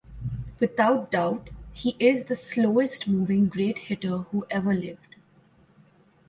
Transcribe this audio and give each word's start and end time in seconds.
Without 0.59 1.11
doubt, 1.11 1.51
he 1.73 1.95
is 1.99 2.23
the 2.23 2.35
slowest 2.35 3.07
moving 3.07 3.47
great 3.47 3.77
hitter 3.77 4.17
who 4.31 4.47
ever 4.49 4.73
lived. 4.73 5.13